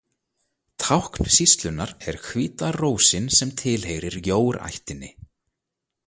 Tákn 0.83 1.23
sýslunnar 1.35 1.91
er 2.09 2.17
hvíta 2.27 2.67
rósin 2.79 3.25
sem 3.37 3.49
tilheyrir 3.59 4.15
Jór-ættinni. 4.27 5.11